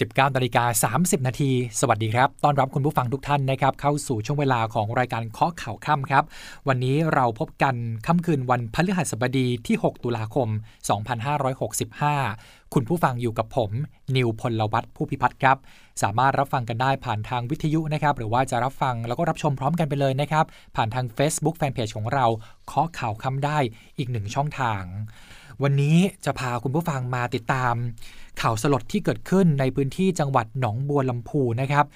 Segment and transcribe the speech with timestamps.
[0.00, 1.50] 19นาฬิกา30 นาที
[1.80, 6.24] สวัสดีครับ ต้อนรับคุณผู้ฟังทุกท่านนะครับ เข้าสู่ช่วงเวลาของรายการเคาะข่าวค่ำครับ
[6.68, 7.74] วันนี้เราพบกัน
[8.06, 10.48] ค่ำคืนวันพฤหัสบดีที่ 6 ตุลาคม
[11.40, 13.70] 2565 คุณผู้ฟังอยู่กับผม
[14.16, 15.56] นิวพลวัตผู้พิพัฒน์ครับ
[16.02, 20.44] สามารถรับฟังกันได้ผ่านทางวิทยุนะครับ หรือว่าจะรับฟังแล้วก็รับชมพร้อมกันไปเลยนะครับ
[20.76, 22.26] ผ่านทาง Facebook Fanpage ของเรา
[22.66, 23.58] เคาะข่าวค่ำได้
[23.98, 24.82] อีกหนึ่งช่องทาง
[25.62, 27.74] วันนี้จะพาคุณผู้ฟังมาติดตาม
[28.40, 31.86] ข่าวสลดที่เกิดขึ้นในพื้นที่จังหวัดหนองบัวลำพูนะครับ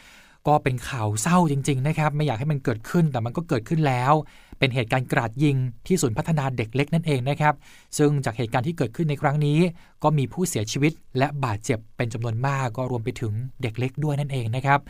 [0.51, 4.13] ก็เป็นข่าวเศร้าจริง ๆ นะครับ ไม่อยากให้มันเกิดขึ้นแต่มันก็เกิดขึ้นแล้ว
[4.59, 7.55] เป็นเหตุการณ์กราดยิงที่ศูนย์พัฒนาเด็กเล็กนั่นเองนะครับ
[7.99, 9.59] ซึ่งจากเหตุการณ์ที่เกิดขึ้นในครั้งนี้
[10.03, 14.81] ก็มีผู้เสียชีวิต และบาดเจ็บเป็นจำนวนมากก็รวมไปถึงเด็กเล็กด้วยนั่นเองนะครับ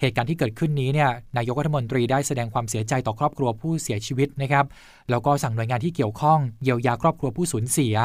[0.00, 4.64] เหตุการณ์ที่เกิดขึ้นนี้เนี่ยนายกรัฐมนตรีได้แสดงความเสียใจต่อครอบครัวผู้เสียชีวิตนะครับ
[5.10, 7.96] แล้วก็สั่งหน่วยงานที่เกี่ยวข้องเยียวยาครอบครัวผู้สูญเสีย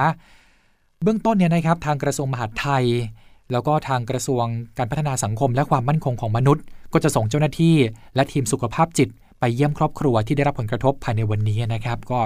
[1.03, 2.85] เบื้องต้นเนี่ยนะครับทางกระทรวงมหาดไทย
[3.52, 4.45] แล้วก็ทางกระทรวง
[4.77, 6.63] การพัฒนาสังคมและความมั่นคงของมนุษย์
[6.94, 7.75] ก็จะส่งเจ้าหน้าที่
[8.16, 12.19] และทีมสุขภาพจิต ไปเยี่ยมครอบครัวที่ได้รับผลกระทบภายในวันนี้นะครับ ก็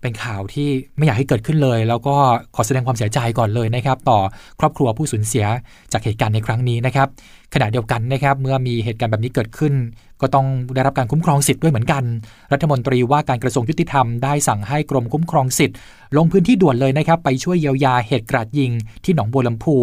[0.00, 2.16] เป็นข่าวที่ไม่อยากให้เกิดขึ้นเลย แล้วก็
[2.54, 4.18] ขอแสดงความเสียใจก่อนเลยนะครับ ต่อ
[4.60, 5.46] ครอบครัวผู้สูญเสีย
[5.92, 7.08] จากเหตุการณ์ในครั้งนี้นะครับ
[7.54, 9.74] ขณะเดียวกันนะครับ เมื่อมีเหตุการณ์แบบนี้เกิดขึ้น
[10.20, 12.04] ก็ต้องได้รับการคุ้มครองสิทธิ์ด้วยเหมือนกัน
[12.52, 15.76] รัฐมนตรีว่าการกระทรวงยุติธรรมได้สั่งให้กรมคุ้มครองสิทธิ์
[16.16, 18.70] ลงพื้นที่ด่วนเลยนะครับ ไปช่วยเยียวยาเหตุกราดยิง
[19.04, 19.76] ที่หนองบัวลำพู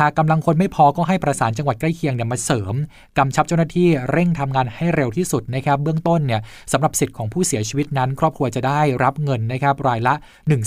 [0.00, 2.74] หากกำลังคนไม่พอก็ให้ประสานจังหวัดใกล้เคียงเนี่ยมาเสริม
[3.18, 6.40] กำชับเจ้าหน้าที่เร่งทำงานให้เร็วที่สุดนะครับเบื้องต้นเนี่ย
[6.72, 10.60] สำหรับสิทธิ์ของผู้เสียชีวิตนั้น ครอบครัวจะได้รับเงินนะครับรายละ 1 1 0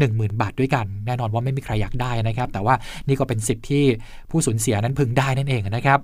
[0.00, 2.74] 0 0 0 บาทด้วยกัน แน่นอนว่าไม่มีใครอยากได้นะครับ แต่ว่า
[3.08, 3.84] นี่ก็เป็นสิทธิ์ที่
[4.30, 5.98] ผู้สูญเสียนั้นพึงได้นั่นเองนะครับ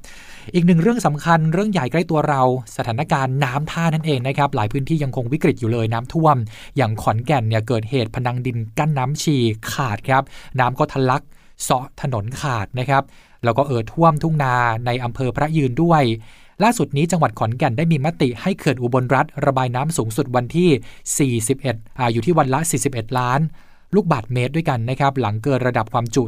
[0.55, 2.43] อีกหนึ่งเรื่องสำคัญเรื่องใหญ่ใกล้ตัวเรา
[2.77, 6.37] สถานการณ์น้ำท่านั่นเองนะครับหลายพื้นที่ยังคงวิกฤตอยู่เลยน้ำท่วม
[6.77, 9.37] อย่างขอนแก่นเนี่ยเกิดเหตุพนังดินกั้นน้ำชี
[9.73, 10.23] ขาดครับ
[10.61, 11.23] น้ำก็ทะลัก
[11.63, 13.03] เสาะถนนขาดนะครับ
[13.45, 14.55] แล้วก็เอ่อท่วมทุ่งนา
[14.87, 16.03] ในอำเภอพระยืนด้วย
[16.63, 22.61] ล่าสุดนี้จังหวัดขอนแก่นได้มีมติให้เขื่อนอุบลรัฐ ระบายน้ำสูงสุดวันที่ 41อ่าอยู่ที่วันละ
[22.91, 23.41] 41 ล้าน
[23.95, 26.23] ลูกบาทเมตรด้วยกันนะครับหลังเกินระดับความจุ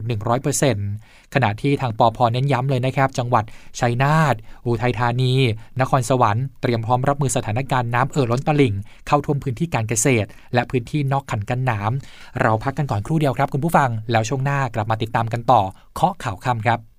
[0.65, 3.45] 100%ขณะที่ทางปอพเน้นย้ำเลยนะครับ จังหวัด
[3.81, 4.35] ชัยนาท
[4.67, 5.33] อุทัยธานี
[5.81, 8.75] นครสวรรค์เตรียมพร้อมรับมือสถานการณ์น้ำเอ่อล้นตลิ่ง
[9.07, 15.61] เข้าท่วมพื้นที่การเกษตร และพื้นที่นอกขันกันน้ำเราพักกันก่อนครู่เดียวครับ คุณผู้ฟังแล้วช่วงหน้ากลับมาติดตามกันต่อ
[15.95, 16.90] เคาะข่าวค่ำครับ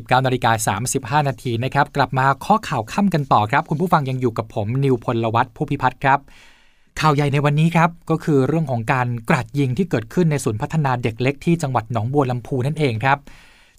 [0.00, 0.76] 19นาฬิกา
[1.22, 6.18] 35 นาทีนะครับ กลับมาข้อข่าวค่ำกันต่อครับ คุณผู้ฟังยังอยู่กับผมนิวพลวัตผู้พิพัฒน์ครับ
[7.00, 13.18] ข่าวใหญ่ในวันนี้ครับ ก็คือเรื่องของการกราดยิงที่เกิดขึ้นในศูนย์พัฒนาเด็กเล็กที่จังหวัดหนองบัวลำพูนั่นเองครับ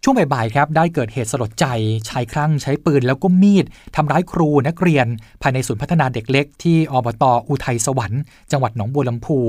[0.03, 1.66] ช่วงบ่ายๆครับ ได้เกิดเหตุสลดใจ
[2.09, 5.07] ชายคลั่งใช้ปืนแล้วก็มีดทำร้ายครูนักเรียน
[5.41, 9.40] ภายในศูนย์พัฒนาเด็กเล็ก ที่อบตอุทัยสวรรค์ จังหวัดหนองบัวลำพู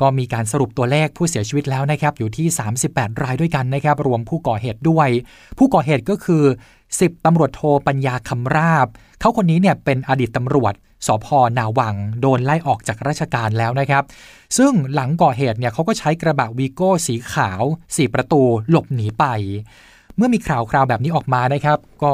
[0.00, 2.46] ก็มีการสรุปตัวเลขผู้เสียชีวิตแล้วนะครับอยู่ที่
[2.84, 5.08] 38 รายด้วยกันนะครับรวมผู้ก่อเหตุด้วย
[5.58, 6.44] ผู้ก่อเหตุก็คือ
[6.84, 8.86] 10ตำรวจโทปัญญาคำราบ
[9.20, 10.74] เขาคนนี้เนี่ยเป็นอดีตตำรวจ
[11.06, 11.26] สพ
[11.58, 14.02] นาวัง โดนไล่ออกจากราชการแล้วนะครับ
[14.56, 19.24] ซึ่งหลังก่อเหตุเนี่ยเขาก็ใช้กระบะวีโก้สีขาว 4 ประตูหลบหนีไป
[20.16, 22.12] เมื่อมีข่าวคราวแบบนี้ออกมานะครับ ก็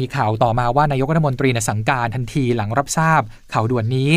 [0.00, 3.20] มีข่าวต่อมาว่านายกรัฐมนตรีนสั่งการทันทีหลังรับทราบ
[3.52, 4.12] ข่าวด่วนนี้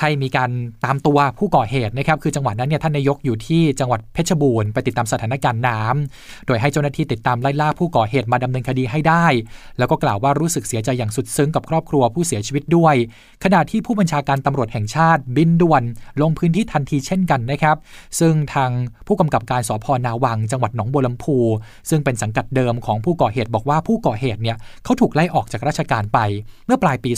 [0.00, 0.50] ให้มีการ
[0.84, 9.26] ตามตัวผู้ก่อเหตุนะครับคือจังหวัดนั้นเนี่ยท่านนายกอยู่ที่จังหวัดเพชรบูรณ์ไปติดตามสถานการณ์น้ำโดยให้เจ้าหน้าที่ติดตามไล่ล่าผู้ก่อเหตุมาดำเนินคดีให้ได้
[9.78, 12.94] แล้วก็กล่าวว่ารู้สึกเสียใจอย่างสุดซึ้งกับครอบครัวผู้เสียชีวิตด้วย
[13.44, 15.82] ขณะที่ผู้บัญชาการตำรวจแห่งชาติบินด่วน
[16.22, 17.76] ลงพื้นที่ทันทีเช่นกันนะครับ
[18.20, 18.70] ซึ่งทาง
[19.06, 21.36] ผู้กำกับการสพนาวัง จังหวัดหนองบัวลำพู
[21.90, 26.18] ซึ่งเป็นสังกัดเดิมของผู้ก่อเหตุบอกว่าผู้ก่อเหตุเนี่ยเขาถูกไล่ออกจากราชการไป
[26.66, 27.10] เมื่อปลายปี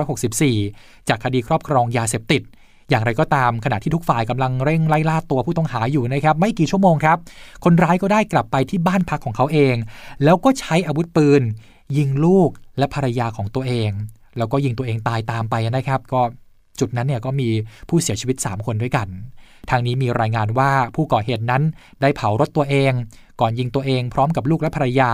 [0.00, 2.42] 2564 จากคดีครอบครองยาเสพติด
[2.90, 7.18] อย่างไรก็ตามขณะที่ทุกฝ่ายกำลังเร่งไล่ล่าตัวผู้ต้องหาอยู่นะครับ ไม่กี่ชั่วโมงครับ
[7.64, 9.76] คนร้ายก็ได้กลับไปที่บ้านพักของเขาเอง
[10.24, 11.42] แล้วก็ใช้อาวุธปืน
[11.96, 13.90] ยิงลูกและภรรยาของตัวเอง
[14.38, 16.20] แล้วก็ยิงตัวเองตายตามไปนะครับ ก็
[16.80, 17.48] จุดนั้นเนี่ยก็มี
[17.88, 19.08] ผู้เสียชีวิต 3 คนด้วยกัน
[19.70, 21.62] ทางนี้มีรายงานว่าผู้ก่อเหตุนั้น
[22.00, 22.92] ได้เผารถตัวเอง
[23.40, 25.12] ก่อนยิงตัวเองพร้อมกับลูกและภรรยา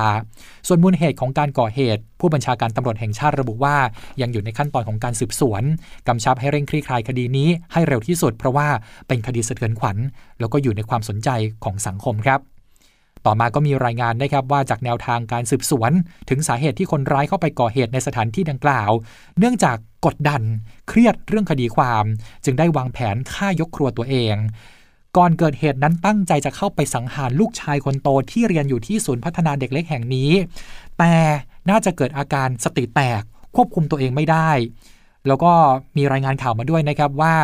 [0.67, 3.77] ส่วนมูลเหตุของการก่อเหตุ ผู้บัญชาการตำรวจแห่งชาติระบุว่า
[4.21, 5.63] ยังอยู่ในขั้นตอนของการสืบสวน
[6.09, 8.69] กำชับให้เร่งคลี่คลายคดีนี้ให้เร็วที่สุด เพราะว่า
[9.09, 9.97] เป็นคดีสะเทือนขวัญ
[10.41, 11.29] แล้วก็อยู่ในความสนใจ
[11.65, 12.41] ของสังคมครับ
[13.27, 15.93] ต่อมาก็มีรายงานนะครับว่าจากแนวทางการสืบสวน
[16.29, 18.91] ถึงสาเหตุที่คนร้ายเข้าไปก่อเหตุในสถานที่ดังกล่าว
[19.39, 19.77] เนื่องจาก
[20.07, 20.43] กดดัน
[20.89, 22.05] เครียดเรื่องคดีความ
[22.45, 24.37] จึงได้วางแผนฆ่ายกครัวตัวเอง
[25.17, 30.31] ก่อนเกิดเหตุนั้นตั้งใจจะเข้าไปสังหารลูกชายคนโตที่เรียนอยู่ที่ศูนย์พัฒนาเด็กเล็กแห่งนี้
[30.99, 31.15] แต่
[31.71, 33.23] น่าจะเกิดอาการสติแตก
[33.57, 34.51] ควบคุมตัวเองไม่ได้
[35.27, 35.53] แล้วก็
[35.97, 37.35] มีรายงานข่าวมาด้วยนะครับว่า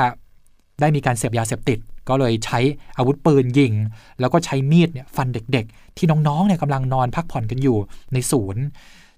[0.80, 1.78] ได้มีการเสพยาเสพติด
[2.08, 2.58] ก็เลยใช้
[2.99, 3.72] อาวุธปืนยิง
[4.20, 7.78] แล้วก็ใช้มีดเนี่ยฟันเด็กๆ ที่น้องๆเนี่ยกำลังนอนพักผ่อนกันอยู่
[8.12, 8.62] ในศูนย์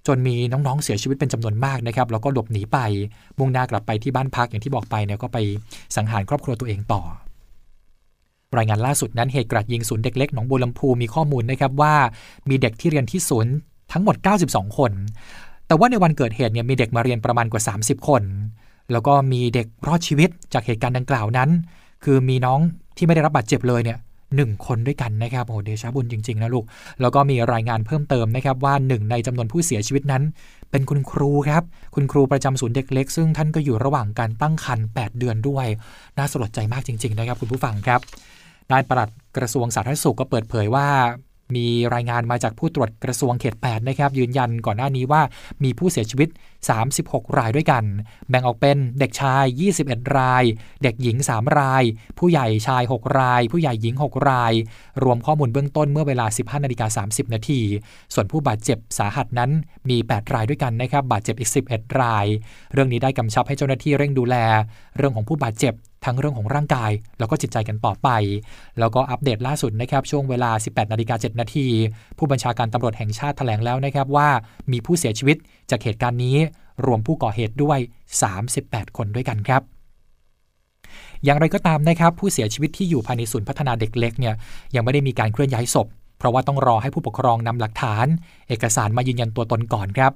[0.07, 2.77] จนมีน้องๆเสียชีวิตเป็นจำนวนมากนะครับแล้วก็หลบหนีไป
[3.39, 5.37] มุ่งหน้ากลับไปที่บ้านพักอย่างที่บอกไปเนี่ยก็ไป
[5.95, 7.01] สังหารครอบครัวตัวเองต่อ
[8.57, 11.93] รายงานล่าสุดนั้นเหตุกราดยิงศูนย์เด็กเล็กหนองบัวลำพูมีข้อมูลนะครับว่า
[12.49, 13.53] มีเด็กที่เรียนที่ศูนย์
[13.91, 14.15] ทั้งหมด
[14.47, 14.91] 92 คน
[15.67, 18.23] แต่ว่าในวันเกิดเหตุเนี่ยมีเด็กมาเรียนประมาณกว่า 30 คน
[18.91, 21.49] แล้วก็มีเด็กรอดชีวิตจากเหตุการณ์ดังกล่าวนั้น
[22.03, 22.59] คือมีน้อง
[22.97, 23.97] ที่ไม่ได้รับบาดเจ็บเลยเนี่ย
[24.35, 26.65] หนึ่งคนด้วยกันนะครับโอ้เดชะบุญจริง ๆ นะลูก
[27.01, 30.23] แล้วก็มีรายงานเพิ่มเติมนะครับว่าหนึ่งในจำนวนผู้เสียชีวิตนั้น
[30.71, 31.63] เป็นคุณครูครับ
[31.95, 35.65] คุณครูประจำศูนย์เด็กเล็ก ซึ่งท่านก็อยู่ระหว่างการตั้งครรภ์8เดือนด้วย
[36.17, 37.99] น่าสลดใจมากจริง ๆ นะครับ คุณผู้ฟังครับ
[38.71, 40.87] นายปลัดกระทรวงสาธารณสุขก็เปิดเผยว่า
[41.55, 45.21] มีรายงานมาจากผู้ตรวจกระทรวงเขต 8 นะครับ ยืนยันก่อนหน้านี้ว่า
[45.63, 46.29] มีผู้เสียชีวิต
[46.81, 47.83] 36 รายด้วยกัน
[48.29, 49.45] แบ่งออกเป็นเด็กชาย
[49.79, 50.43] 21 ราย
[50.83, 51.83] เด็กหญิง 3 ราย
[52.19, 54.53] ผู้ใหญ่ชาย 6 ราย ผู้ใหญ่หญิง 6 ราย
[55.03, 57.61] รวมข้อมูลเบื้องต้นเมื่อเวลา 15นาฬิกา30 นาที
[58.13, 59.51] ส่วนผู้บาดเจ็บสาหัสนั้น
[59.89, 62.25] มี 8 รายด้วยกันนะครับบาดเจ็บอีก 11 ราย
[62.73, 64.35] เรื่องนี้ได้กำชับให้เจ้าหน้าที่เร่งดูแล
[64.97, 65.73] เรื่องของผู้บาดเจ็บ
[66.05, 68.09] ทั้งเรื่องของร่างกาย แล้วก็จิตใจกันต่อไป
[68.79, 71.67] แล้วก็อัปเดตล่าสุดนะครับช่วงเวลา 18นาฬิกา7นาที
[72.17, 74.29] ผู้บัญชาการตำรวจแห่งชาติแถลงแล้วนะครับว่า
[74.71, 75.37] มีผู้เสียชีวิต
[75.69, 76.37] จากเหตุการณ์นี้
[76.85, 77.79] รวมผู้ก่อเหตุด้วย
[78.37, 79.61] 38 คนด้วยกันครับ
[81.23, 84.35] อย่างไรก็ตามนะครับผู้เสียชีวิตที่อยู่ภายในศูนย์พัฒนาเด็กเล็กเนี่ย
[84.75, 85.87] ยังไม่ได้มีการเคลื่อนย้ายศพ
[86.17, 88.05] เพราะว่าต้องรอให้ผู้ปกครองนำหลักฐาน
[88.47, 90.11] เอกสารมายืนยันตัวตนก่อนครับ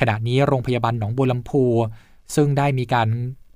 [0.00, 1.62] ขณะนี้โรงพยาบาลหนองบัวลำพู
[2.34, 3.08] ซึ่งได้มีการ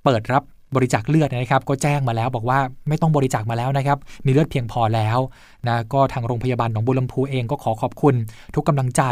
[0.05, 0.43] เปิดรับ
[0.76, 5.19] บริจาคเลือดนะครับ ก็แจ้งมาแล้วบอกว่าไม่ต้องบริจาคมาแล้วนะครับ มีเลือดเพียงพอแล้ว
[5.69, 8.15] นะก็ทางโรงพยาบาลหนองบุรมพูเองก็ขอขอบคุณ
[8.55, 9.03] ทุกกำลังใจ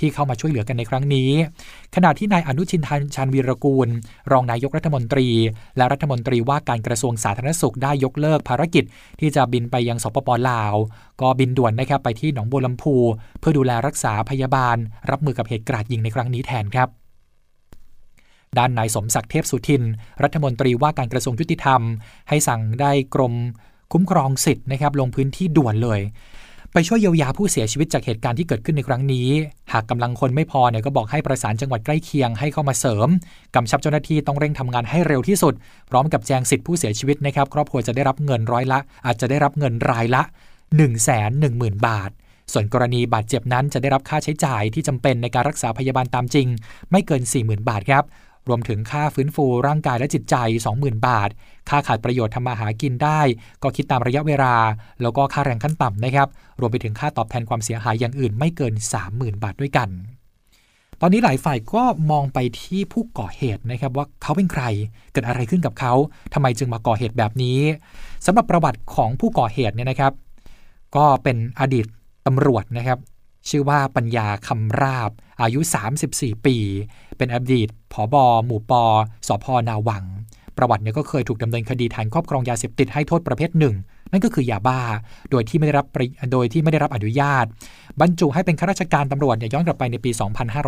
[0.00, 1.30] ที่เข้ามาช่วยเหลือกันในครั้งนี้
[1.94, 3.88] ขณะที่นายอนุชินทานชันวีรกูล
[4.32, 5.28] รองนายกรัฐมนตรี
[5.76, 8.84] และรัฐมนตรีว่าการกระทรวงสาธารณสุขได้ยกเลิกภารกิจ
[9.20, 10.74] ที่จะบินไปยังสปปลาว
[11.20, 12.94] ก็บินด่วนนะครับไปที่หนองบัวลำพู
[13.40, 14.76] เพื่อดูแลรักษาพยาบาล
[15.10, 16.99] รับมือกับเหตุการาดยิงในครั้งนี้แทนครับ
[18.58, 19.82] ด้านนายสมศักดิ์เทพสุทิน
[20.22, 21.80] รัฐมนตรีว่าการกระทรวงยุติธรรม
[22.28, 23.34] ให้สั่งได้กรม
[23.92, 26.00] คุ้มครองสิทธิ์นะครับลงพื้นที่ด่วนเลย
[26.72, 29.28] ไปช่วยเยียวยาผู้เสียชีวิตจากเหตุการณ์ที่เกิดขึ้นในครั้งนี้
[29.72, 33.08] หากกำลังคนไม่พอเนี่ยก็บอกให้ประสานจังหวัดใกล้เคียงให้เข้ามาเสริม
[33.54, 35.54] กำชับเจ้าหน้าที่ต้องเร่งทำงานให้เร็วที่สุด
[35.90, 40.90] พร้อมกับแจงสิทธิผู้เสียชีวิตนะครับครอบครัวจะได้รับเงินร้อยละ อาจจะได้รับเงินรายละ 1 1 0 0
[41.42, 42.10] 0 0 บาท
[42.52, 46.46] ส่วนกรณีบาดเจ็บนั้นจะได้รับค่าใช้จ่ายที่จำเป็นในการรักษาพยาบาลตามจริง
[46.90, 48.04] ไม่เกิน 40,000 บาทครับ
[48.48, 50.34] รวมถึงค่าฟื้นฟูร่างกายและจิตใจ
[50.70, 51.30] 20,000 บาท
[51.68, 53.20] ค่าขาดประโยชน์ทำมาหากินได้
[53.62, 54.54] ก็คิดตามระยะเวลา
[55.02, 56.28] แล้วก็ค่าแรงขั้นต่ำนะครับ
[56.60, 58.74] รวมไปถึงค่าตอบแทนความเสียหายอย่างอื่นไม่เกิน
[59.08, 59.88] 30,000 บาทด้วยกัน
[61.00, 64.64] ตอนนี้หลายฝ่ายก็มองไปที่ผู้ก่อเหตุนะครับว่าเขาเป็นใคร
[65.12, 65.94] เกิดอะไรขึ้นกับเขา
[66.34, 67.60] ทำไมจึงมาก่อเหตุแบบนี้
[68.26, 70.12] สำหรับประวัติของผู้ก่อเหตุเนี่ยนะครับ
[70.96, 71.86] ก็เป็นอดีต
[72.26, 72.98] ตำรวจนะครับ
[73.48, 75.10] ชื่อว่าปัญญาคำราบ
[75.42, 75.60] อายุ
[76.02, 76.56] 34 ปี
[77.20, 78.84] เป็นอดีตผอบอหมู่ปอ
[79.28, 80.04] สพนาวัง
[80.56, 83.74] ประวัติเนี่ยก็เคยถูกดำเนินคดีฐานครอบครองยาเสพติดให้โทษประเภทหนึ่ง
[84.12, 84.78] นั่นก็คือยาบ้า
[85.30, 85.86] โดยที่ไม่ได้รับ
[86.32, 87.44] โดยที่ไม่ได้รับอนุญาต
[88.00, 90.10] บรรจุให้เป็นข้าราชการตำรวจเนี่ยย้อนกลับไปในปี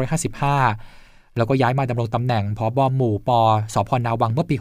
[0.09, 1.02] 2555
[1.37, 3.41] แล้วก็ย้ายมาดำรงตำแหน่งพอบอหมู่ปอ
[3.75, 4.57] สพนาวังเมื่อปี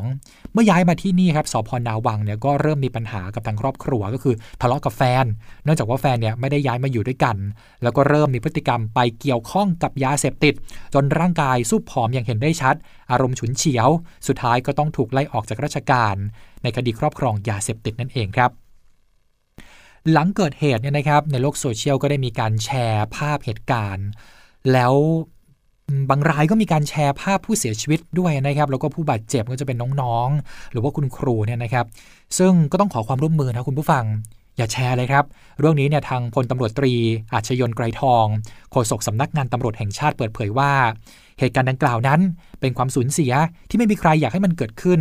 [0.00, 5.24] 62 เมื่อย้ายมาที่นี่ครับสพนาวังเนี่ยก็เริ่มมีปัญหากับทางครอบครัวก็คือทะเลาะกับแฟน
[5.64, 7.36] เนื่องจากว่าแฟนเนี่ยไม่ได้ย้ายมาอยู่ด้วยกัน
[7.82, 10.54] แล้วก็เริ่มมีพฤติกรรมไปเกี่ยวข้องกับยาเสพติด
[10.94, 12.74] จนร่างกายสู้ผอมอย่างเห็นได้ชัด
[13.10, 13.88] อารมณ์ฉุนเฉียว
[14.26, 16.16] สุดท้ายก็ต้องถูกไล่ออกจากราชการ
[16.62, 18.50] ในคดีครอบครองยาเสพติดนั่นเองครับ
[20.12, 24.08] หลังเกิดเหตุเนี่ยนะครับในโลกโซเชียลก็ได้มีการแชร์ภาพเหตุการณ์
[24.72, 24.94] แล้ว
[26.10, 31.86] บางรายก็มีการแชร์ภาพผู้เสียชีวิตด้วยนะครับ แล้วก็ผู้บาดเจ็บก็จะเป็นน้องๆ หรือว่าคุณครูเนี่ยนะครับ
[32.38, 34.04] ซึ่งก็ต้องขอความร่วมมือนะคุณผู้ฟัง
[34.56, 35.24] อย่าแชร์เลยครับ
[35.60, 36.92] เรื่องนี้เนี่ยทางพลตำรวจตรี
[37.34, 38.26] อาชยนไกรทอง
[38.70, 40.72] โฆษกสำนักงานตำรวจแห่งชาติเปิดเผยว่า
[41.38, 42.20] เหตุการณ์ดังกล่าวนั้น
[42.60, 43.32] เป็นความสูญเสีย
[43.68, 45.00] ที่ไม่มีใครอยากให้มันเกิดขึ้น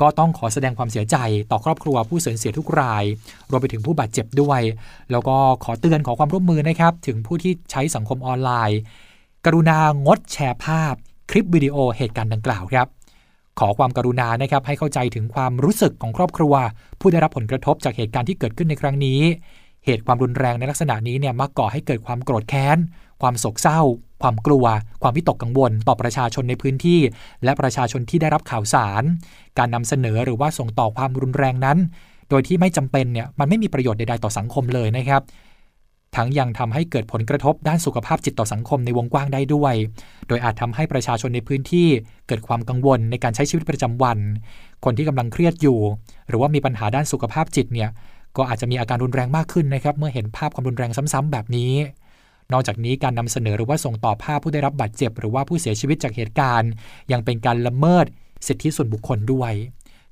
[0.00, 1.16] ก็ต้องขอแสดงความเสียใจ
[1.50, 3.04] ต่อครอบครัวผู้สูญเสียทุกราย
[3.50, 4.60] รวมไปถึงผู้บาดเจ็บด้วย
[5.10, 8.78] แล้วก็ขอเตือนขอความร่วมมือนะครับถึงผู้ที่ใช้สังคมออนไลน์
[9.46, 10.94] กรุณางดแชร์ภาพ
[11.30, 12.86] คลิปวิดีโอเหตุการณ์ดังกล่าวครับ
[13.58, 16.54] ขอความกรุณานะครับให้เข้าใจถึงความรู้สึกของครอบครัว
[17.00, 19.20] ผู้ได้รับผลกระทบจากเหตุการณ์ที่เกิดขึ้นในครั้งนี้
[19.84, 22.78] เหตุความรุนแรงในลักษณะนี้เนี่ยมักก่อให้เกิดความโกรธแค้น
[23.22, 23.80] ความโศกเศร้า
[24.22, 24.64] ความกลัว
[25.02, 27.00] ความวิตกกังวล ต่อประชาชนในพื้นที่
[27.44, 29.02] และประชาชนที่ได้รับข่าวสาร
[29.58, 31.78] การนำเสนอหรือว่าส่งต่อความรุนแรงนั้น
[32.30, 35.22] โดยที่ไม่จำเป็นเนี่ยมันไม่มีประโยชน์ใดๆต่อสังคมเลยนะครับ
[36.16, 39.74] ทั้งยังทำให้เกิดผลกระทบด้านสุขภาพจิตต่อสังคมในวงกว้างได้ด้วย
[40.28, 41.88] โดยอาจทำให้ประชาชนในพื้นที่
[42.26, 44.18] เกิดความกังวลในการใช้ชีวิตประจำวัน
[44.84, 45.78] คนที่กำลังเครียดอยู่
[46.28, 47.90] หรือว่ามีปัญหาด้านสุขภาพจิตเนี่ย
[48.36, 51.72] ก็อาจจะมีอาการรุนแรงมากขึ้นนะครับ เมื่อเห็นภาพความรุนแรงซ้ำๆแบบนี้
[52.52, 56.70] นอกจากนี้การนำเสนอหรือว่าส่งต่อภาพผู้ได้รับบาดเจ็บ หรือว่าผู้เสียชีวิตจากเหตุการณ์
[57.12, 58.06] ยังเป็นการละเมิด
[58.46, 59.52] สิทธิส่วนบุคคลด้วย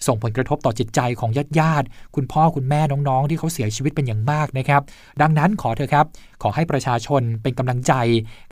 [0.06, 4.82] ส่งผลกระทบต่อจิตใจของญาติญาติคุณพ่อคุณแม่น้องๆ ที่เขาเสียชีวิตเป็นอย่างมากนะครับ
[5.23, 6.06] ดังนั้นขอเถอะครับ
[6.42, 7.92] ขอให้ประชาชนเป็นกำลังใจ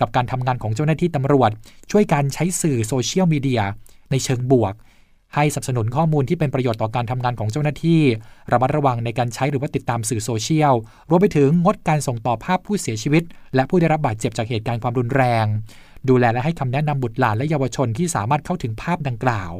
[0.00, 1.50] กับการทำงานของเจ้าหน้าที่ตำรวจ
[1.90, 3.62] ช่วยการใช้สื่อโซเชียลมีเดีย
[4.10, 4.74] ในเชิงบวก
[5.34, 8.00] ให้สนับสนุนข้อมูลที่เป็นประโยชน์ต่อการทำงานของเจ้าหน้าที่
[8.52, 10.74] ระมัดระวังในการใช้หรือว่าติดตามสื่อโซเชียล
[11.10, 13.22] รวมไปถึงงดการส่งต่อภาพผู้เสียชีวิต
[13.54, 15.46] และผู้ได้รับบาดเจ็บจากเหตุการณ์ความรุนแรง
[16.08, 19.52] ดูแลและให้คำแนะนำบุตรหลานและเยาวชนที่สามารถเข้าถึงภาพดังกล่าว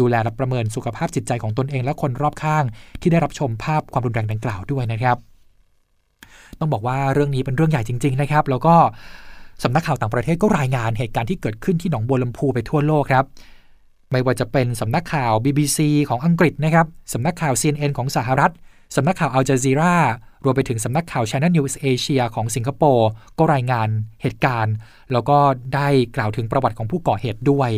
[0.00, 2.64] ดูแลและประเมินสุขภาพจิตใจของตนเองและคนรอบข้าง
[3.00, 5.16] ที่ได้รับชมภาพความรุนแรงดังกล่าวด้วยนะครับ
[6.58, 8.74] ต้องบอกว่าเรื่องนี้เป็นเรื่องใหญ่จริง ๆ นะครับ แล้วก็
[9.62, 13.24] สำนักข่าวต่างประเทศก็รายงานเหตุการณ์ที่เกิดขึ้นที่หนองบัวลำพูไปทั่วโลกครับ
[14.10, 18.52] ไม่ว่าจะเป็นสำนักข่าว BBC ของอังกฤษนะครับสำนักข่าว CNN ของสหรัฐ
[18.96, 19.94] สำนักข่าวอัลจาซีรา
[20.44, 23.08] รวมไปถึงสำนักข่าว Channel News Asia ของสิงคโปร์
[23.38, 23.88] ก็รายงาน
[24.22, 24.74] เหตุการณ์
[25.12, 25.38] แล้วก็
[25.74, 27.70] ได้กล่าวถึงประวัติของผู้ก่อเหตุด้วย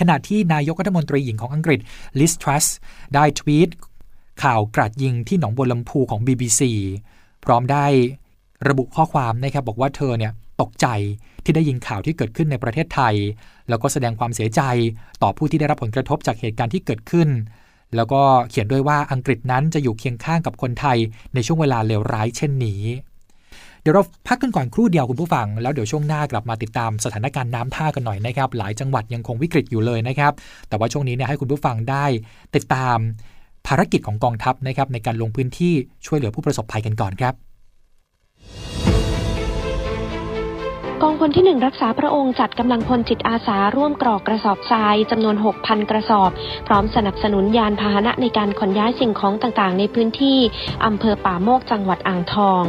[0.00, 1.80] ขณะที่นายกรัฐมนตรีหญิงของอังกฤษ
[2.20, 2.66] ลิสทรัส
[3.14, 3.68] ได้ทวีต
[4.42, 6.60] ข่าวกราดยิงที่หนองบัวลำพูของ BBC
[7.44, 7.86] พร้อมได้
[8.68, 10.86] ระบุข้อความนะครับบอกว่าเธอเนี่ยตกใจ
[11.44, 13.14] ที่ได้ยินข่าวที่เกิดขึ้นในประเทศไทย
[13.68, 14.62] แล้วก็แสดงความเสียใจ
[15.22, 17.28] ต่อผู้ที่ได้รับผลกระทบจากเหตุการณ์ที่เกิดขึ้น
[17.96, 20.98] แล้วก็เขียนด้วยว่าอังกฤษนั้นจะอยู่เคียงข้างกับคนไทย
[21.34, 22.82] ในช่วงเวลาเลวร้ายเช่นนี้
[23.82, 30.32] เดี๋ยวเราพักกันก่อนครู่เดียวคุณผู้ฟัง แล้วเดี๋ยวช่วงหน้ากลับมาติดตามสถานการณ์น้ำท่ากันหน่อยนะครับ หลายจังหวัดยังคงวิกฤตอยู่เลยนะครับ
[30.68, 32.04] แต่ว่าช่วงนี้เนี่ยให้คุณผู้ฟังได้
[32.54, 32.98] ติดตาม
[33.66, 35.74] ภารกิจของกองทัพนะครับในการลงพื้นที่
[36.06, 37.34] ช่วยเหลือผู้ประสบภัยกันก่อนครับ
[41.04, 46.30] กองพลที่หนึ่งรักษาพระองค์จัดกำลังพลจิตอาสาร่วมกรอกกระสอบทรายจำนวน 6,000 กระสอบ
[46.66, 50.38] พร้อมสนับสนุนยานพาหนะในการขนย้ายสิ่งของต่างๆ ในพื้นที่
[50.86, 52.64] อำเภอป่าโมกจังหวัดอ่างทอง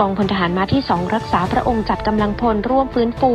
[0.00, 3.32] กองพลทหารมาที่ 2 รักษาพระองค์จัดกำลังพลร่วมฟื้นฟู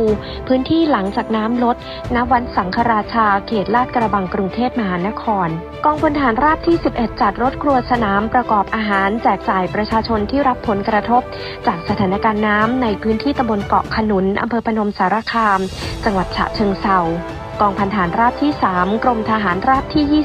[0.48, 1.76] พื้นที่หลังจากน้ำลด
[2.14, 5.48] ณวันสังฆราชา เขตลาดกระบังกรุงเทพมหานคร
[5.84, 11.22] กองพลทหารราบที่ 11 จัดรถครัวสนามประกอบอาหารแจกจ่ายประชาชนที่รับผลกระทบ
[11.66, 15.60] จากสถานการณ์น้ำในพื้นที่ตำบลเกาะขนุนอำเภอพนมสารคาม
[16.04, 16.98] จังหวัดฉะเชิงเซา
[17.60, 20.22] กองพันฐานราบที่ 3 กรมทหารราบที่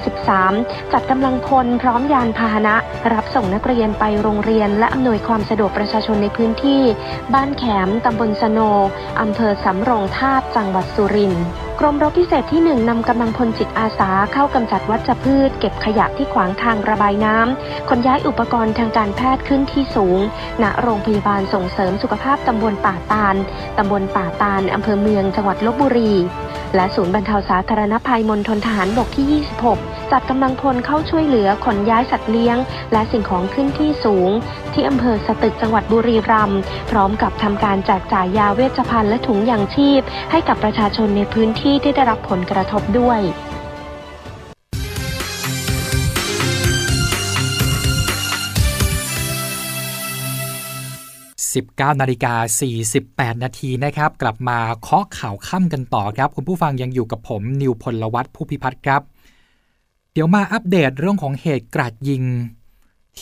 [0.56, 2.76] 23 จัดกำลังพลพร้อมยานพาหนะ
[3.14, 6.82] รับส่งนักเรียนไปโรงเรียน และอำนวยความสะดวกประชาชนในพื้นที่
[7.34, 8.60] บ้านแขมตำบลสโน
[9.22, 11.46] อำเภอสำโรงทาบจังหวัดสุรินทร์
[11.80, 20.20] กรมรบพิเศษที่ 1นำกำลังพลจิตอาสาเข้ากำจัดวัชพืช เก็บขยะที่ขวางทางระบายน้ำขนย้ายอุปกรณ์ทางการแพทย์ขึ้นที่สูง
[20.64, 23.36] ณ โรงพยาบาลส่งเสริมสุขภาพตำบลป่าตาล
[23.78, 26.14] ตำบลป่าตาลอำเภอเมืองจังหวัดลบบุรี
[26.76, 32.58] และศูนย์บรรเทาสาธารณภัยมณฑลทหารบกที่ 26 จัดกำลังพลเข้าช่วยเหลือขนย้ายสัตว์เลี้ยง
[32.94, 34.30] และสิ่งของขึ้นที่สูง
[34.74, 36.60] ที่อำเภอสตึกจังหวัดบุรีรัมย์
[36.92, 40.02] พร้อมกับทำการแจกจ่ายยาเวชภัณฑ์และถุงยางชีพ
[40.32, 43.20] ให้กับประชาชนในพื้นที่ที่ได้รับผลกระทบด้วย
[51.96, 52.34] 19นาฬิกา
[52.90, 59.02] 48 นาทีนะครับ กลับมาเคาะข่าวค่ำกันต่อครับ คุณผู้ฟังยังอยู่กับผมนิวพลวัตผู้พิพัฒน์ครับ
[60.14, 62.24] เดี๋ยวมาอัปเดตเรื่องของเหตุกราดยิง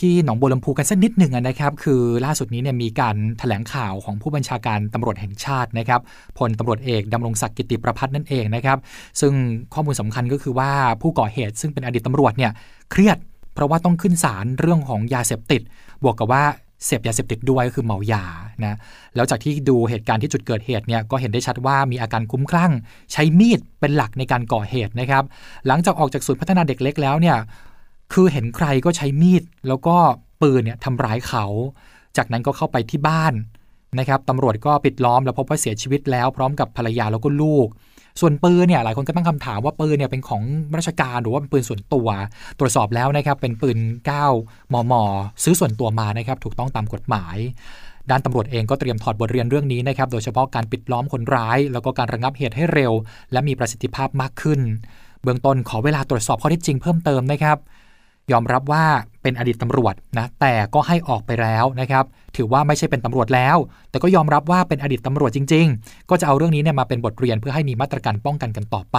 [0.08, 6.00] ี่หนองบัวลำพูกันสักนิดหนึ่งนะครับ คือล่าสุดนี้เนี่ยมีการถแถลงข่าวของผู้บัญชาการตำรวจแห่งชาตินะครับ
[6.38, 8.78] พลตำรวจเอกดำรงศักดิ์กิติประพัฒน์นั่นเองนะครับ
[9.20, 9.32] ซึ่ง
[9.74, 10.70] ข้อมูลสำคัญก็คือว่า
[11.02, 12.52] ผู้ก่อเหตุซึ่งเป็นอดีตตำรวจเนี่ย
[12.90, 13.18] เครียด
[13.54, 15.62] เพราะว่าต้องขึ้นศาลเรื่องของยาเสพติด
[16.02, 16.44] บวกกับว่า
[16.86, 18.24] เสพยาเสพติดด้วยก็คือเมายา
[18.64, 18.76] นะ
[19.14, 22.72] แล้วจากที่ดูเหตุการณ์ที่จุดเกิดเหตุเนี่ยก็เห็นได้ชัดว่ามีอาการคุ้มคลั่ง
[23.12, 25.24] ใช้มีดเป็นหลักในการก่อเหตุนะครับ
[25.66, 27.36] หลังจากออกจากศูนย์พัฒนาเด็กเล็กแล้วเนี่ย
[28.12, 29.96] คือเห็นใครก็ใช้มีด แล้วก็
[30.42, 31.46] ปืนเนี่ยทำร้ายเขา
[32.16, 33.34] จากนั้นก็เข้าไปที่บ้าน
[33.98, 37.68] นะครับตำรวจก็ปิดล้อมแล้วพบว่าเสียชีวิตแล้วพร้อมกับภรรยาแล้วก็ลูก
[38.20, 40.42] ส่วนปืนเนี่ยหลายคนก็ตั้งคำถามว่าปืนเนี่ยเป็นของ
[40.78, 42.08] ราชการหรือว่าเป็นปืนส่วนตัว
[42.58, 43.78] ตรวจสอบแล้วนะครับเป็นปืน
[44.24, 44.92] 9 มม
[45.44, 47.36] ซื้อส่วนตัวมานะครับถูกต้องตามกฎหมาย
[48.10, 52.92] ด้านตำรวจเองก็เตรียมถอดบทเรียนเรื่องนี้นะครับโดยเฉพาะการปิดล้อมคนร้าย แล้วก็การระงับเหตุให้เร็ว
[53.32, 54.60] และมีประสิทธิภาพมากขึ้น
[55.22, 57.58] เบื้องต้นขอเวลาตรวจสอบข้อเท็จจริงเพิ่มเติมนะครับ
[58.32, 58.84] ยอมรับว่า
[59.22, 62.04] เป็นอดีตตำรวจนะแต่ก็ให้ออกไปแล้วนะครับ
[62.36, 63.56] ถือว่าไม่ใช่เป็นตำรวจแล้ว
[63.90, 68.98] แต่ก็ยอมรับว่าเป็นอดีตตำรวจจริง ๆ ก็จะเอาเรื่องนี้เนี่ยมาเป็นบทเรียนเพื่อให้มีมาตรการป้องกันกันต่อไป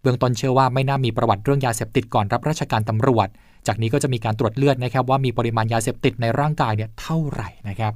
[0.00, 3.28] เบื้องต้นเชื่อว่าไม่น่ามีประวัติเรื่องยาเสพติดก่อนรับราชการตำรวจ
[3.66, 7.94] จากนี้ก็จะมีการตรวจเลือดนะครับว่ามีปริมาณยาเสพติดในร่างกายเนี่ยเท่าไหร่นะครับ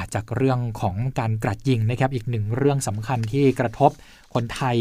[0.00, 3.90] าจากเรื่องของการกรัดยิงนะครับอีกหนึ่งเรื่องสำคัญที่กระทบ
[4.34, 4.76] คนไทย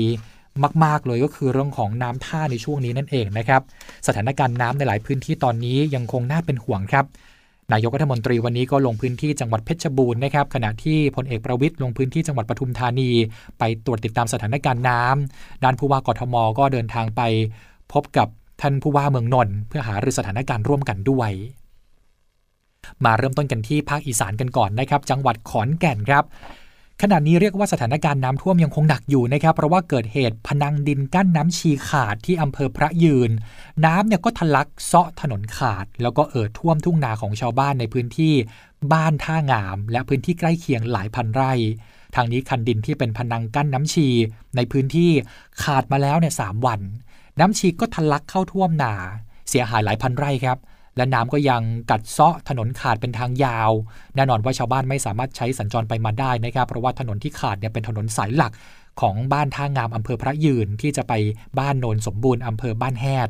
[0.84, 3.62] มาก ๆ เลยก็คือเรื่องของน้ำท่าในช่วงนี้นั่นเองนะครับ
[4.08, 7.06] สถานการณ์น้ำในหลายพื้นที่ตอนนี้ยังคงน่าเป็นห่วงครับ
[7.74, 13.10] นายกรัฐมนตรีวันนี้ก็ลงพื้นที่จังหวัดเพชรบูรณ์นะครับขณะที่พลเอกประวิตยลงพื้นที่จังหวัดปทุมธานี
[13.60, 17.22] ไปตรวจติดตามสถานการณ์น้ำด้านผู้ว่ากทมก็เดินทางไป
[17.94, 18.28] พบกับ
[18.62, 21.32] ท่านผู้ว่าเมืองนนท์เพื่อหารือสถานการณ์ร่วมกันด้วย
[23.06, 26.24] มาเริ่มต้นกันที่ภาคอีสานกันก่อนนะครับ จังหวัดขอนแก่นครับ
[27.02, 33.32] ขณะนี้เรียกว่าสถานการณ์น้ำท่วมยังคงหนักอยู่นะครับ เพราะว่าเกิดเหตุพนังดินกั้นน้ำชีขาดที่อำเภอพระยืน
[33.86, 38.34] น้ำเนี่ยก็ทะลักเซาะถนนขาด แล้วก็เอ่อท่วมทุ่งนาของชาวบ้านในพื้นที่
[38.94, 41.52] บ้านท่างาม และพื้นที่ใกล้เคียงหลายพันไร่
[42.16, 44.08] ทางนี้คันดินที่เป็นพนังกั้นน้ำชี
[44.56, 45.12] ในพื้นที่
[45.64, 46.80] ขาดมาแล้วเนี่ยสามวัน
[47.40, 48.94] น้ำชีก็ทะลักเข้าท่วมนา
[49.50, 50.58] เสียหายหลายพันไร่ครับ
[50.98, 51.62] และน้ำก็ยัง
[51.92, 53.72] กัดเซาะถนนขาดเป็นทางยาว
[54.16, 58.54] แน่นอนว่าชาวบ้านไม่สามารถใช้สัญจรไปมาได้นะครับเพราะว่าถนนที่ขาดเนี่ยเป็นถนนสายหลัก
[59.02, 61.14] ของบ้านท่างามอำเภอพระยืนที่จะไป
[61.60, 63.30] บ้านโนนสมบูรณ์อำเภอบ้านแฮด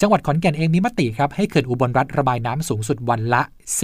[0.00, 3.42] จังหวัดขอนแก่นเองมีมติครับให้เขื่อนอุบลรัฐระบายน้ำสูงสุดวันละ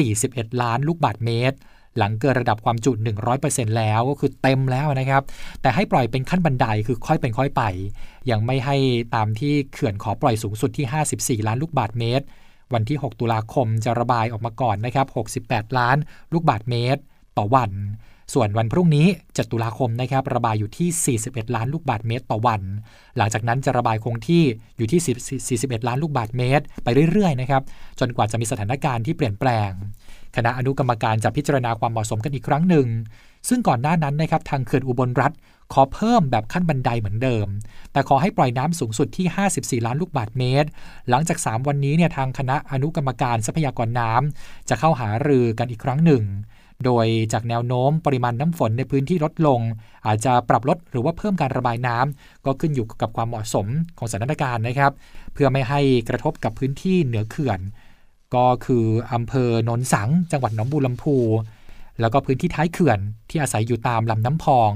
[0.09, 1.57] 41 ล้านลูกบาทเมตร
[1.99, 2.93] หลังเกินระดับความจุ
[3.35, 5.23] 100%แล้วก็คือเต็มแล้วนะครับ
[5.63, 7.63] แต่ให้ปล่อยเป็นขั้นบันไดคือค่อยเป็นค่อยไป
[8.31, 8.77] ยังไม่ให้
[9.15, 12.25] ตามที่เขื่อนขอปล่อยสูงสุดที่ 54 ล้านลูกบาทเมตร
[12.75, 15.07] วันที่ 6 ตุลาคมจะระบายออกมาก่อนนะครับ
[15.53, 15.97] 68 ล้าน
[16.33, 17.01] ลูกบาทเมตร
[17.39, 17.71] ต่อวัน
[18.35, 22.61] ส่วนวันพรุ่งนี้ 7 ตุลาคมนะครับระบายอยู่ที่ 41 ล้านลูกบาทเมตร ต่อวัน
[23.17, 24.43] หลังจากนั้นจะระบายคงที่
[24.77, 25.01] อยู่ที่
[25.59, 27.63] 41 ล้านลูกบาทเมตร ไปเรื่อยๆนะครับ
[28.01, 29.71] จนกว่าจะมีสถานการณ์ที่เปลี่ยนแปลง
[30.37, 32.87] คณะอนุกรรมการจะพิจารณาความเหมาะสมกันอีกครั้งหนึ่ง
[33.49, 35.33] ซึ่งก่อนหน้านั้นนะครับทางเขื่อนอุบลรัฐ
[35.73, 37.47] ขอเพิ่มแบบขั้นบันไดเหมือนเดิม
[37.93, 39.27] แต่ขอให้ปล่อยน้ำสูงสุดที่
[39.83, 40.69] 54 ล้านลูกบาทเมตร
[41.09, 46.25] หลังจาก 3 วันนี้เนี่ยทางคณะอนุกรรมการทรัพยากรน้ำจะเข้าหารือกันอีกครั้งหนึ่ง
[46.85, 49.61] โดยจากแนวโน้มปริมาณน้ำฝนในพื้นที่ลดลง
[50.07, 53.67] อาจจะปรับลดหรือว่าเพิ่มการระบายน้ำก็ขึ้นอยู่กับความเหมาะสม
[53.99, 54.93] ของสถานการณ์นะครับ
[55.33, 57.61] เพื่อไม่ให้กระทบกับพื้นที่เหนือเขื่อน
[58.35, 61.17] ก็คืออำเภอโนนสัง จังหวัดหนองบัวลำพู
[62.01, 62.99] แล้วก็พื้นที่ท้ายเขื่อน
[63.31, 64.71] ที่อาศัยอยู่ตามลำน้ำพอง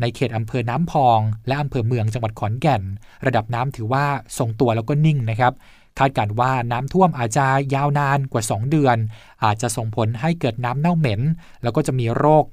[0.00, 2.82] ในเขตอำเภอน้ำพอง และอำเภอเมืองจังหวัดขอนแก่น
[3.26, 4.04] ระดับน้ำถือว่า
[4.38, 5.52] ทรงตัวแล้วก็นิ่งนะครับ
[5.98, 8.96] คาดการว่าน้ำท่วมอาจจะยาวนานกว่า 2 เดือน
[9.44, 11.20] อาจจะส่งผลให้เกิดน้ำเน่าเหม็น
[11.62, 12.44] แล้วก็จะมีโรค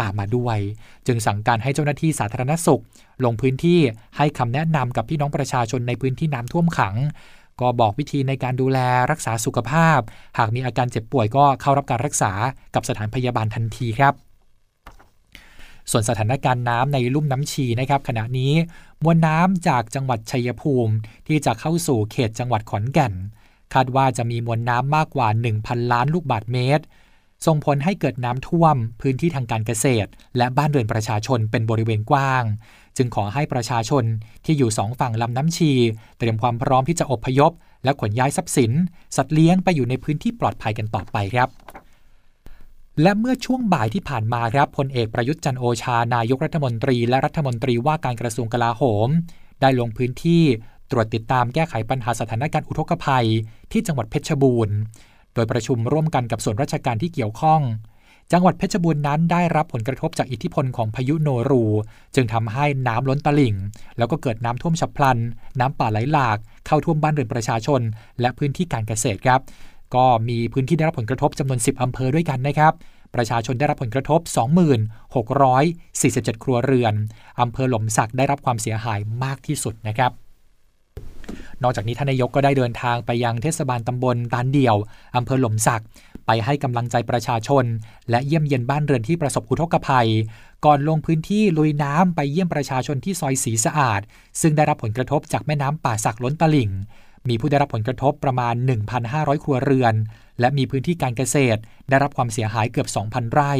[0.00, 0.58] ตามมาด้วย
[1.06, 2.82] จึงสั่งการให้เจ้าหน้าที่สาธารณสุข
[3.24, 3.80] ลงพื้นที่
[4.16, 6.94] ให้คำแนะนำกับพี่น้องประชาชนในพื้นที่น้ำท่วมขัง
[7.60, 8.78] ก็บอกวิธีในการดูแล
[9.10, 10.00] รักษาสุขภาพ
[10.38, 12.32] หากมีอาการเจ็บป่วยก็เข้ารับการรักษา
[12.74, 14.25] กับสถานพยาบาลทันทีครับ
[15.90, 18.52] ส่วนสถานการณ์น้ำในลุ่มน้ำชีนะครับ ขณะนี้
[19.02, 20.94] มวลน้ำจากจังหวัดชัยภูมิ
[21.26, 23.12] ที่จะเข้าสู่เขตจังหวัดขอนแก่น
[23.74, 25.28] คาดว่าจะมีมวลน้ำมากกว่า
[25.60, 26.84] 1,000 ล้านลูกบาทเมตร
[27.46, 32.44] ส่งผลให้เกิดน้ำท่วม พื้นที่ทางการเกษตร และบ้านเรือนประชาชนเป็นบริเวณกว้าง
[32.96, 34.04] จึงขอให้ประชาชน
[34.44, 35.72] ที่อยู่สองฝั่งลำน้ำชี
[36.18, 37.52] เตรียมความพร้อมที่จะอพยพ
[37.84, 38.72] และขนย้ายทรัพย์สิน
[39.16, 41.48] สัตว์เลี้ยงไปอยู่ในพื้นที่ปลอดภัยกันต่อไปครับ
[43.02, 49.08] และเมื่อช่วงบ่ายที่ผ่านมาครับพลเอกประยุทธ์จันโอชานายกรัฐมนตรี และรัฐมนตรีว่าการกระทรวงกลาโหม
[49.60, 50.42] ได้ลงพื้นที่
[50.90, 53.26] ตรวจติดตามแก้ไขปัญหาสถานการณ์อุทกภัย
[53.72, 54.76] ที่จังหวัดเพชรบูรณ์
[55.34, 57.60] โดยประชุมร่วมกันกับส่วนราชการที่เกี่ยวข้อง
[58.32, 61.64] จังหวัดเพชรบูรณ์นั้นได้รับผลกระทบจากอิทธิพลของพายุโนรู
[62.14, 63.54] จึงทำให้น้ำล้นตลิ่ง
[63.98, 65.18] แล้วก็เกิดน้ำท่วมฉับพลัน
[65.60, 67.80] น้ำป่าไหลหลาก เข้าท่วมบ้านเรือนประชาชน
[68.20, 69.40] และพื้นที่การเกษตรครับ
[69.94, 72.72] ก็มีพื้นที่ได้รับผลกระทบจำนวน 10 อำเภอด้วยกันนะครับ
[73.14, 74.20] ประชาชนได้รับผลกระทบ
[75.86, 76.94] 2647 ครัวเรือน
[77.40, 80.12] อำเภอหล่มสักได้รับความเสียหายมากที่สุดนะครับ
[81.62, 84.76] นอกจากนี้ท่านนายกก็ได้เดินทางไปยังเทศบาลตำบลตานเดี่ยว
[85.16, 85.82] อำเภอหล่มสัก
[86.26, 87.64] ไปให้กำลังใจประชาชน
[88.10, 90.08] และเยี่ยมเยียนบ้านเรือนที่ประสบอุทกภัย
[90.64, 94.00] ก่อนลงพื้นที่ลุยน้ำไปเยี่ยมประชาชนที่ซอยสีสะอาด
[94.40, 96.70] ซึ่งได้รับผลกระทบจากแม่น้ำป่าสักล้นตลิ่ง
[97.28, 98.54] มีผู้ได้รับผลกระทบประมาณ
[98.98, 99.94] 1,500 ครัวเรือน
[100.40, 103.52] และมีพื้นที่การเกษตร ได้รับความเสียหายเกือบ 2,000 ไร่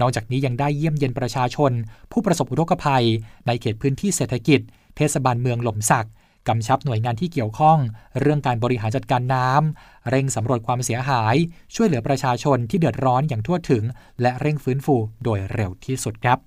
[0.00, 1.72] นอกจากนี้ยังได้เยี่ยมเยียนประชาชน
[2.12, 3.06] ผู้ประสบอุทกภัย
[3.46, 4.60] ในเขตพื้นที่เศรษฐกิจ
[4.96, 6.08] เทศบาลเมืองหล่มสัก
[6.48, 7.78] กำชับหน่วยงานที่เกี่ยวข้อง
[8.20, 11.34] เรื่องการบริหารจัดการน้ำเร่งสำรวจความเสียหาย
[11.74, 13.84] ช่วยเหลือประชาชนที่เดือดร้อนอย่างทั่วถึง
[14.20, 16.38] และเร่งฟื้นฟูโดยเร็วที่สุดครับ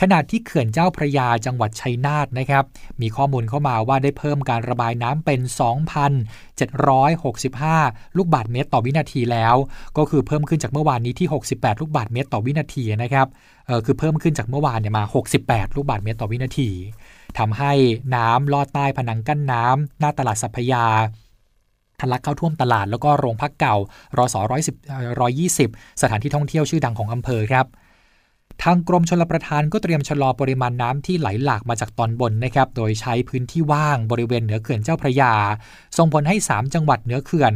[0.00, 2.64] ขณะที่เขื่อนเจ้าพระยาจังหวัดชัยนาทนะครับ
[3.00, 5.40] มีข้อมูลเข้ามาว่าได้เพิ่มการระบายน้ำเป็น
[6.98, 9.54] 2,765 ลูกบาศก์เมตรต่อวินาทีแล้ว
[9.96, 13.26] ก็คือเพิ่มขึ้นจากเมื่อวานนี้ที่ 68 ลูกบาศก์เมตรต่อวินาทีนะครับ
[13.66, 15.04] เออคือเพิ่มขึ้นจากเมื่อวานเนี่ยมา
[15.40, 16.70] 68 ลูกบาศก์เมตรต่อวินาที
[17.38, 17.72] ทำให้
[18.14, 20.86] น้ำลอดใต้ผนังกั้นน้ำหน้าตลาดสัพพยา
[22.00, 23.76] ทะลักเข้าท่วมตลาดแล้วก็โรงพักเก่า
[24.16, 24.76] รอสอร้อยสิบ
[25.20, 25.70] ร้อยยี่สิบ
[26.02, 27.66] สถานที่ท่องเที่ยวชื่อดังของอำเภอครับ
[28.62, 35.32] ทางกรมชลประทานก็เตรียมชะลอปริมาณน้ำที่ไหลหลากมาจากตอนบนนะครับ โดยใช้พื้นที่ว่างบริเวณเหนือเขื่อนเจ้าพระยา
[35.98, 37.52] ส่งผลให้ 3 จังหวัดเหนือเขื่อน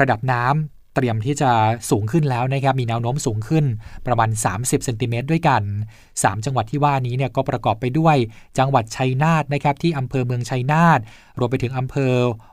[0.00, 1.50] ระดับน้ำเตรียมที่จะ
[1.90, 3.64] สูงขึ้นแล้วนะครับ มีแนวโน้มสูงขึ้น
[4.06, 5.62] ประมาณ 30เซนติเมตรด้วยกัน
[6.04, 8.16] 3 จังหวัดที่ว่านี้เนี่ยก็ประกอบไปด้วย
[8.58, 11.00] จังหวัดชัยนาทนะครับที่อำเภอเมืองชัยนาท
[11.38, 12.12] รวมไปถึงอำเภอ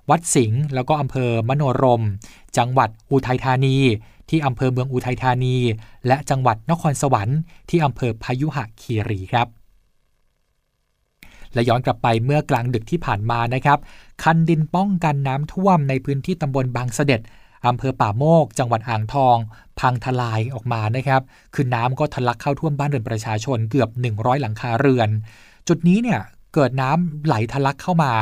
[0.09, 2.03] วัดสิงห์แล้วก็อำเภอมโนรม
[2.57, 3.77] จังหวัดอุทัยธานี
[4.31, 5.57] ที่อำเภอเมืองอุทัยธานี
[6.07, 7.39] และจังหวัดนครสวรรค์
[7.69, 9.47] ที่อำเภอพยุหคีรีครับ
[11.53, 13.79] และย้อนกลับไปเมื่อกลางดึกที่ผ่านมานะครับ
[14.23, 17.21] คันดินป้องกันน้ำท่วมในพื้นที่ตำบลบางเสด็จ
[17.67, 19.37] อำเภอป่าโมก จังหวัดอ่างทอง
[19.79, 21.21] พังทลายออกมานะครับ
[21.55, 25.09] คือน้ำก็ทะลักเข้าท่วมบ้านเรือนประชาชนเกือบ 100 หลังคาเรือน
[25.67, 26.19] จุดนี้เนี่ย
[26.53, 28.13] เกิดน้ำไหลทะลักเข้ามา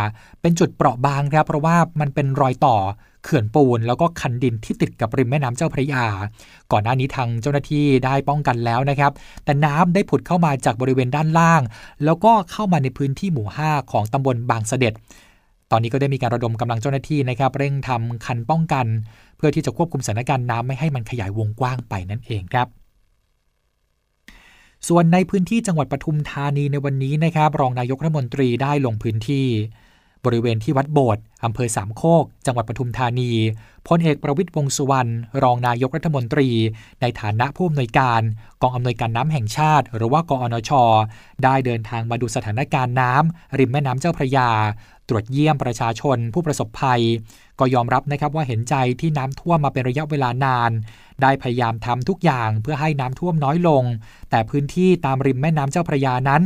[0.42, 2.78] เป็นจุดเปราะบางครับเพราะว่ามันเป็นรอยต่อ
[3.24, 6.06] เขื่อนปูน แล้วก็คันดินที่ติดกับริมแม่น้ำเจ้าพระยา
[6.72, 9.12] ก่อนหน้านี้ทางเจ้าหน้าที่ได้ป้องกันแล้วนะครับ
[9.46, 11.62] แต่น้ำได้ผุดเข้ามาจากบริเวณด้านล่าง
[12.06, 14.94] แล้วก็เข้ามาในพื้นที่หมู่ 5 ของตำบลบางเสด็จ
[15.72, 18.86] ตอนนี้ก็ได้มีการระดมกำลังเจ้าหน้าที่นะครับ เร่งทำคันป้องกัน
[19.38, 22.68] เพื่อที่จะควบคุมสถานการณ์น้ำไม่ให้มันขยายวงกว้างไปนั่นเองครับ
[24.88, 29.48] ส่วนในพื้นที่จังหวัดปทุมธานีในวันนี้นะครับ รองนายกรัฐมนตรีได้ลงพื้นที่
[30.26, 33.32] บริเวณที่วัดโบสถ์อำเภอสามโคก จังหวัดปทุมธานี
[33.88, 35.12] พลเอกประวิตยวงสุวรรณ
[35.44, 36.50] รองนายกรัฐมนตรี
[37.02, 38.22] ในฐานะผู้อำนวยการ
[38.62, 40.72] กองอำนวยการน้ำแห่งชาติ หรือว่ากอนช
[41.44, 44.50] ได้เดินทางมาดูสถานการณ์น้ำริมแม่น้ำเจ้าพระยา
[45.10, 47.02] ตรวจเยี่ยมประชาชนผู้ประสบภัย
[47.60, 50.72] ก็ยอมรับนะครับว่าเห็นใจที่น้ำท่วมมาเป็นระยะเวลานาน
[51.22, 53.84] ได้พยายามทำทุกอย่างเพื่อให้น้ำท่วมน้อยลง
[54.30, 56.42] แต่พื้นที่ตามริมแม่น้ำเจ้าพระยานั้น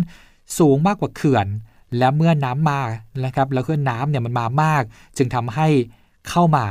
[0.59, 1.47] สูงมากกว่าเขื่อน
[1.97, 2.81] และเมื่อน้ำมา
[3.25, 4.83] นะครับ แล้วก็น้ำเนี่ยมันมามาก
[5.17, 5.67] จึงทำให้
[6.29, 6.65] เข้ามา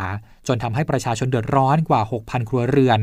[0.49, 3.01] จนทำให้ประชาชนเดือดร้อนกว่า 6,000 ครัวเรือน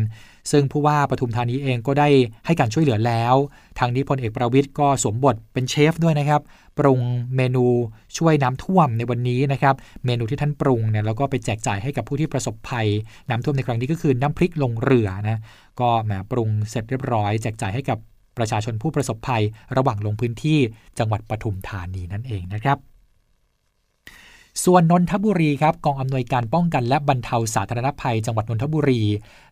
[0.52, 2.10] ซึ่งผู้ว่าปทุมธานีเองก็ได้
[2.46, 3.36] ให้การช่วยเหลือแล้ว
[3.80, 6.42] ทางนี้พลเอกประวิทย์ก็สวมบทเป็นเชฟด้วยนะครับ
[6.78, 7.00] ปรุง
[7.36, 7.66] เมนู
[8.18, 12.88] ช่วยน้ำท่วมในวันนี้นะครับ เมนูที่ท่านปรุงเนี่ยแล้วก็ไปแจกจ่ายให้กับผู้ที่ประสบภัย
[13.30, 15.42] น้ำท่วมในครั้งนี้ก็คือน้ำพริกลงเรือนะ
[15.80, 17.98] ก็แหมปรุงเสร็จเรียบร้อย แจกจ่ายให้กับ
[18.40, 19.44] ประชาชนผู้ประสบภัย
[19.78, 20.60] ระหว่างลงพื้นที่
[21.00, 22.80] จังหวัดปทุมธานีนั่นเองนะครับ
[24.66, 29.02] ส่วนนนทบุรีครับกองอำนวยการป้องกันและบรรเทาสาธารณภัย จังหวัดนนทบุรี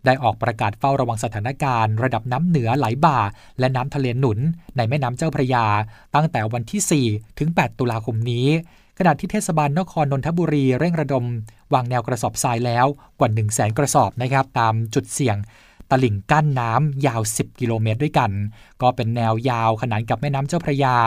[0.06, 3.18] ได้ออกประกาศเฝ้าระวังสถานการณ์ ระดับน้ำเหนือไหลบ่า
[3.60, 4.40] และน้ำทะเลหนุน
[4.78, 5.66] ในแม่น้ำเจ้าพระยา
[6.16, 8.48] ตั้งแต่วันที่ 4 ถึง 8 ตุลาคมนี้
[8.98, 11.26] ขณะที่เทศบาลนครนนทบุรีเร่งระดม
[11.74, 12.86] วางแนวกระสอบทรายแล้ว
[13.20, 15.38] กว่า 1 0 0 0 0แสนกระสอบนะครับตามจุดเสี่ยง
[15.92, 18.32] ตลิ่งกั้นน้ำยาว 10 กิโลเมตรด้วยกัน
[18.82, 20.98] ก็เป็นแนวยาวขนานกับแม่น้ำเจ้าพระยา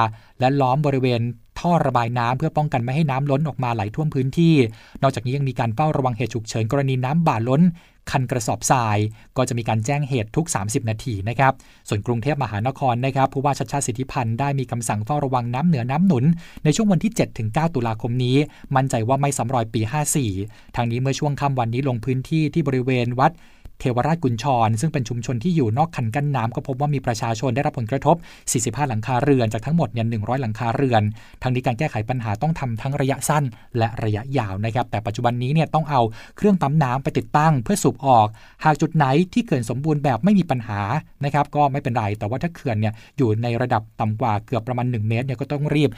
[0.40, 1.20] และล้อมบริเวณ
[1.58, 4.54] ท่อระบายน้ำเพื่อป้องกันไม่ให้น้ำล้นออกมาไหลท่วมพื้นที่
[5.02, 7.62] นอกจากนี้ยังมีการเฝ้าระวังเหตุฉุกเฉินกรณีน้ำบ่าล้น
[8.10, 8.98] คันกระสอบทราย
[9.36, 11.52] ก็จะมีการแจ้งเหตุทุก 30 นาทีนะครับ
[11.88, 16.24] ส่วนกรุงเทพมหานครนะครับผู้ว่าชัดชาติสิทธิพันธ์ได้มีคำสั่งเฝ้าระวังน้ำเหนือน้ำหนุน
[16.64, 17.12] ในช่วงวันที่
[17.44, 18.36] 7-9 ตุลาคมนี้
[18.76, 19.80] มั่นใจว่าไม่ซ้ำรอยปี
[20.28, 23.32] 54 ทางนี้เมื่อช่วงค่ำวันนี้ลงพื้นที่ที่บริเวณวัด
[23.80, 28.16] เทวราชกุญชร ซึ่งเป็นชุมชนที่อยู่นอกคันกั้นน้ำก็พบว่ามีประชาชนได้รับผลกระทบ
[28.52, 31.02] 45 หลังคาเรือนจากทั้งหมดเนี่ย100 หลังคาเรือน
[31.42, 33.44] ทางนี้การแก้ไขปัญหาต้องทำทั้งระยะสั้น
[33.78, 36.00] และระยะยาวนะครับ แต่ปัจจุบันนี้เนี่ยต้องเอา
[36.36, 38.26] เครื่องปั๊มน้ำไปติดตั้ง เพื่อสูบออก
[38.64, 40.80] หากจุดไหนที่เขื่อนสมบูรณ์แบบไม่มีปัญหา
[41.24, 45.90] นะครับก็ไม่เป็นไร แต่ว่าถ้าเขื่อนเนี่ยอยู่ในระดับต่ำกว่าเกือบประมาณ 1 เมตรเนี่ยก็ต้องรีบ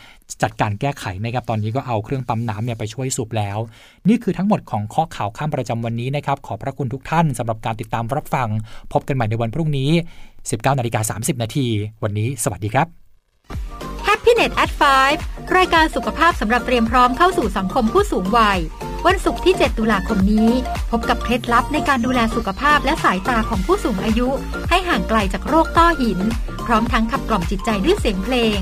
[0.42, 3.58] จัดการแก้ไขนะครับตอนนี้ก็เอาเครื่องปั๊มน้ำเนี่ยไปช่วยสูบแล้ว
[4.08, 8.48] นี่คือทั้งหมดของข้อข่าวข้ามประจำวันนี้นะครับขอพระคุณทุกท่านสำหรับการติดตามรับฟัง
[8.92, 9.90] พบกันใหม่ในวันพรุ่งนี้
[10.34, 11.66] 19นาฬิกา30 นาที
[12.02, 12.86] วันนี้สวัสดีครับ
[14.06, 14.70] Happy Net at
[15.14, 18.58] 5รายการสุขภาพสำหรับเตรียมพร้อมเข้าสู่สังคมผู้สูงวัย
[19.06, 20.50] วันศุกร์ที่ 7 ตุลาคมนี้
[20.90, 24.28] พบกับเคล็ดลับในการดูแลสุขภาพและสายตาของผู้สูงอายุ
[24.70, 26.20] ให้ห่างไกลจากโรคต้อหิน
[26.66, 28.58] พร้อมทั้งขับกล่อมจิตใจด้วยเสียงเพลง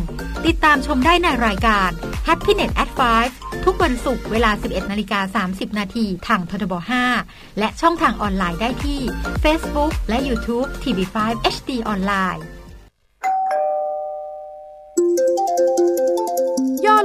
[0.47, 1.91] ติดตามชมได้ในรายการ
[2.27, 6.75] Happy Net at 5 ทุกวันศุกร์เวลา 11นาฬิกา30 นาทีทางททบ
[7.17, 9.01] 5 และช่องทางออนไลน์ได้ที่
[9.45, 11.17] Facebook และ YouTube TV5
[11.55, 12.45] HD ออนไลน์